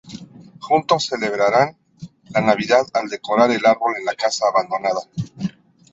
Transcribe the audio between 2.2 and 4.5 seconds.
la Navidad al decorar el árbol en la casa